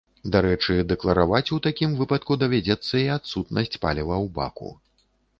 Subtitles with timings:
[0.33, 4.71] Дарэчы, дэклараваць у такім выпадку давядзецца і адсутнасць паліва ў баку.